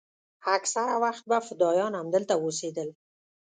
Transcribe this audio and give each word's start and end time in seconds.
اکثره 0.57 0.95
وخت 1.03 1.23
به 1.29 1.37
فدايان 1.47 1.93
همدلته 1.99 2.33
اوسېدل. 2.43 2.89